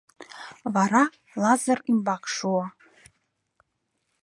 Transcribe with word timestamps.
Вара 0.73 1.03
Лазыр 1.41 1.79
ӱмбак 1.89 2.23
шуо. 2.35 2.65